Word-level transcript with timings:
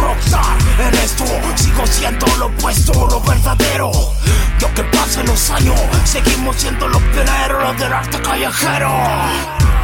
rockstar. 0.00 0.56
En 0.78 0.94
esto 0.94 1.24
sigo 1.56 1.86
siendo 1.86 2.26
lo 2.38 2.46
opuesto, 2.46 2.92
lo 3.10 3.20
verdadero. 3.20 3.90
Yo 4.58 4.72
que 4.72 4.82
pasen 4.84 5.26
los 5.26 5.50
años 5.50 5.78
Seguimos 6.04 6.56
siendo 6.56 6.88
los 6.88 7.02
pioneros 7.02 7.78
del 7.78 7.92
arte 7.92 8.20
callejero. 8.22 8.90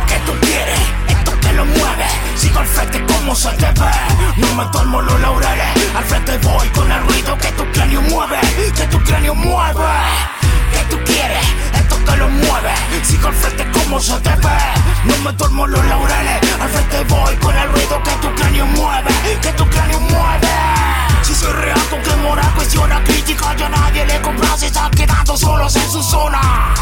¿Qué 0.07 0.19
tú 0.25 0.33
quieres? 0.41 0.79
Esto 1.09 1.33
que 1.41 1.53
lo 1.53 1.65
mueve. 1.65 2.07
Sigo 2.37 2.59
al 2.61 2.67
frente 2.67 3.05
como 3.05 3.35
se 3.35 3.51
debe. 3.53 3.91
No 4.37 4.55
me 4.55 4.65
duermo 4.73 5.03
los 5.03 5.21
laureles. 5.21 5.67
Al 5.97 6.05
frente 6.05 6.39
voy 6.39 6.69
con 6.69 6.91
el 6.91 7.03
ruido 7.07 7.37
que 7.39 7.49
tu 7.53 7.65
cráneo 7.73 8.01
mueve. 8.03 8.39
Que 8.77 8.87
tu 8.87 8.99
cráneo 9.03 9.35
mueve. 9.35 9.85
¿Qué 10.73 10.85
tú 10.91 10.99
quieres? 11.05 11.47
Esto 11.75 11.97
que 12.05 12.17
lo 12.17 12.29
mueve. 12.29 12.73
Sigo 13.03 13.29
al 13.29 13.35
frente 13.35 13.67
como 13.73 14.01
se 14.01 14.19
debe. 14.21 14.59
No 15.05 15.17
me 15.25 15.33
duermo 15.33 15.67
los 15.67 15.85
laureles. 15.85 16.42
Al 16.63 16.69
frente 16.69 17.03
voy 17.13 17.35
con 17.39 17.57
el 17.57 17.69
ruido 17.73 18.01
que 18.05 18.11
tu 18.23 18.33
cráneo 18.37 18.65
mueve. 18.67 19.11
Que 19.43 19.53
tu 19.55 19.69
cráneo 19.69 19.99
mueve. 19.99 20.49
Si 21.23 21.35
soy 21.35 21.53
real 21.55 21.81
con 21.91 22.01
que 22.03 22.15
moral 22.23 22.55
cuestiona 22.55 23.03
crítica 23.03 23.57
Ya 23.57 23.69
nadie 23.69 24.07
le 24.07 24.21
compra 24.21 24.57
se 24.57 24.67
está 24.67 24.89
quedando 24.91 25.37
solos 25.37 25.75
en 25.75 25.91
su 25.91 26.01
zona. 26.01 26.73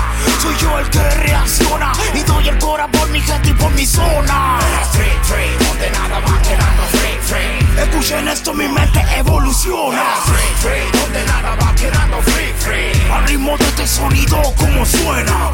Soy 0.42 0.54
yo 0.58 0.78
el 0.78 0.90
que 0.90 0.98
reacciona 0.98 1.92
Y 2.12 2.22
doy 2.24 2.48
el 2.48 2.58
cora 2.58 2.88
por 2.88 3.08
mi 3.08 3.22
gente 3.22 3.48
y 3.48 3.54
por 3.54 3.70
mi 3.70 3.86
zona. 3.86 4.58
Street 4.92 5.22
free, 5.22 5.66
donde 5.66 5.90
nada 5.92 6.20
va 6.20 6.42
quedando 6.42 6.82
free 6.92 7.18
free. 7.22 7.82
Escuchen 7.82 8.28
esto, 8.28 8.52
mi 8.52 8.68
mente 8.68 9.00
evoluciona. 9.16 10.02
Street 10.26 10.56
free, 10.58 11.00
donde 11.00 11.24
nada 11.24 11.56
va 11.56 11.74
quedando 11.74 12.20
free 12.20 12.52
free. 12.58 13.10
Al 13.10 13.26
ritmo 13.26 13.56
de 13.56 13.64
este 13.64 13.86
sonido 13.86 14.42
como 14.58 14.84
suena 14.84 15.52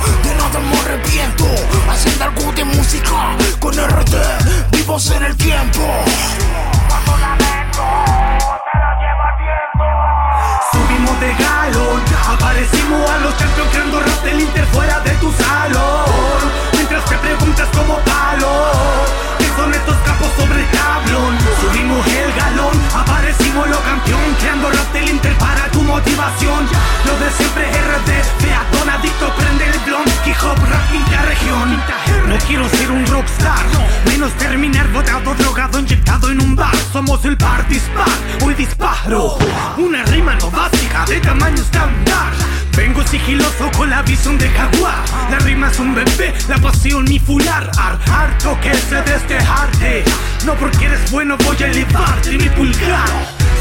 menos 34.27 34.39
terminar 34.39 34.89
botado, 34.93 35.35
drogado, 35.35 35.79
inyectado 35.79 36.31
en 36.31 36.41
un 36.41 36.57
bar. 36.57 36.75
Somos 36.93 37.25
el 37.25 37.37
par 37.37 37.67
dispar, 37.69 38.09
hoy 38.45 38.55
disparo. 38.55 39.39
Una 39.77 40.03
rima 40.05 40.35
no 40.37 40.51
básica 40.51 41.05
de 41.07 41.21
tamaño 41.21 41.63
estándar. 41.63 42.33
Vengo 42.77 43.03
sigiloso 43.05 43.71
con 43.77 43.89
la 43.91 44.03
visión 44.03 44.37
de 44.39 44.49
jaguar. 44.49 45.05
La 45.31 45.39
rima 45.41 45.71
es 45.71 45.79
un 45.79 45.95
bebé, 45.95 46.35
la 46.49 46.59
pasión 46.59 47.05
mi 47.05 47.19
fular. 47.19 47.71
Ar, 47.79 47.99
harto 48.11 48.59
que 48.61 48.75
se 48.75 49.01
destejarte. 49.03 50.05
No 50.45 50.55
porque 50.55 50.87
eres 50.87 51.11
bueno 51.11 51.37
voy 51.45 51.57
a 51.63 51.67
elevarte 51.67 52.33
mi 52.33 52.49
pulgar. 52.51 53.09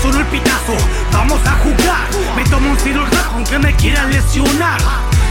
Solo 0.01 0.19
el 0.19 0.25
pitazo, 0.25 0.75
vamos 1.11 1.39
a 1.45 1.51
jugar. 1.57 2.07
Me 2.35 2.43
tomo 2.45 2.71
un 2.71 2.77
tiro 2.77 3.05
aunque 3.33 3.59
me 3.59 3.73
quiera 3.75 4.05
lesionar. 4.05 4.81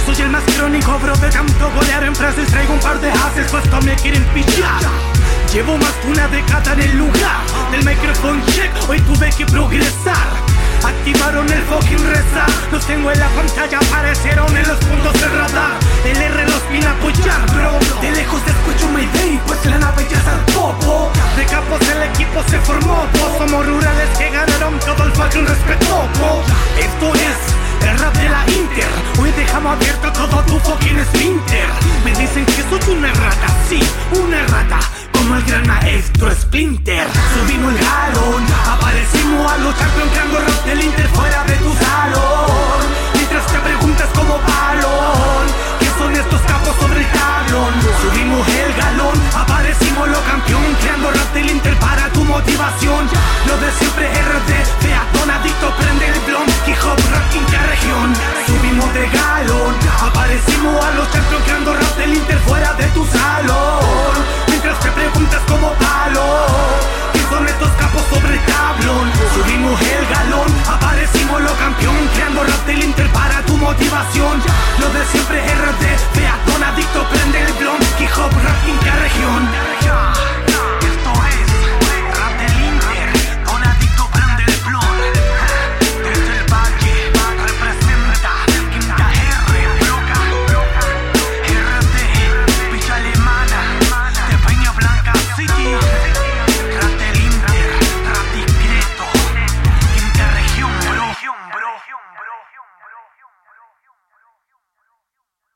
Soy 0.07 0.21
el 0.21 0.31
más 0.31 0.45
crónico, 0.57 0.99
bro, 0.99 1.17
de 1.17 1.31
tanto 1.31 1.71
golear 1.75 2.05
en 2.05 2.15
frases 2.15 2.47
Traigo 2.49 2.75
un 2.75 2.81
par 2.81 3.01
de 3.01 3.11
haces, 3.11 3.51
puesto 3.51 3.81
me 3.81 3.95
quieren 3.95 4.23
pillar 4.35 5.14
Llevo 5.55 5.79
más 5.79 5.95
de 6.03 6.11
una 6.11 6.27
década 6.27 6.73
en 6.73 6.81
el 6.81 6.99
lugar 6.99 7.39
Del 7.71 7.85
microphone 7.85 8.45
check, 8.47 8.73
hoy 8.89 9.01
tuve 9.03 9.31
que 9.31 9.47
progresar. 9.47 10.27
Activaron 10.83 11.49
el 11.49 11.63
fucking 11.63 12.05
reza 12.11 12.45
Los 12.73 12.85
tengo 12.85 13.13
en 13.13 13.21
la 13.21 13.29
pantalla, 13.29 13.79
aparecieron 13.79 14.49
en 14.57 14.67
los 14.67 14.79
puntos 14.79 15.13
de 15.13 15.29
radar. 15.29 15.79
El 16.05 16.17
R 16.17 16.45
los 16.49 16.71
vine 16.73 16.87
a 16.87 16.91
apoyar, 16.91 17.47
bro. 17.55 17.79
De 18.03 18.11
lejos 18.11 18.43
escucho 18.45 18.89
Mayday, 18.89 19.41
pues 19.47 19.65
la 19.67 19.79
nave 19.79 20.05
ya 20.11 20.19
popo 20.53 21.13
De 21.37 21.45
capos 21.47 21.81
el 21.89 22.03
equipo 22.03 22.43
se 22.51 22.59
formó 22.59 23.07
po. 23.13 23.39
Somos 23.39 23.65
rurales 23.65 24.09
que 24.19 24.31
ganaron 24.31 24.77
todo 24.81 25.05
el 25.05 25.13
fucking 25.13 25.47
respeto 25.47 26.09
po. 26.19 26.43
Esto 26.77 27.15
es 27.15 27.89
el 27.89 27.99
rap 28.01 28.17
de 28.17 28.29
la 28.29 28.45
Inter. 28.51 28.91
Hoy 29.21 29.31
dejamos 29.31 29.77
abierto 29.77 30.11
todo 30.11 30.43
tu 30.47 30.59
fucking 30.59 30.99
esfínter 30.99 31.69
Me 32.05 32.11
dicen 32.11 32.45
que 32.45 32.65
soy 32.69 32.97
una 32.97 33.13
rata, 33.13 33.47
sí, 33.69 33.79
una 34.19 34.45
rata 34.49 34.94
el 35.55 35.67
maestro 35.67 36.31
Splinter. 36.33 37.07
Subimos 37.35 37.73
el 37.73 37.79
galón 37.79 38.34